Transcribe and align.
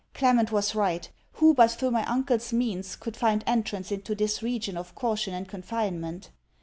Clement 0.15 0.51
was 0.51 0.73
right. 0.73 1.07
Who, 1.33 1.53
but 1.53 1.69
through 1.73 1.91
my 1.91 2.03
uncle's 2.07 2.51
means, 2.51 2.95
could 2.95 3.15
find 3.15 3.43
entrance 3.45 3.91
into 3.91 4.15
this 4.15 4.41
region 4.41 4.75
of 4.75 4.95
caution 4.95 5.35
and 5.35 5.47
confinement? 5.47 6.31